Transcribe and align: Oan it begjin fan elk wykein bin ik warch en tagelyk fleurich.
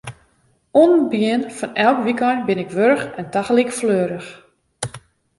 Oan 0.79 0.93
it 0.99 1.09
begjin 1.11 1.43
fan 1.57 1.71
elk 1.87 1.99
wykein 2.05 2.39
bin 2.47 2.63
ik 2.63 2.73
warch 2.77 3.05
en 3.19 3.27
tagelyk 3.33 3.71
fleurich. 3.79 4.29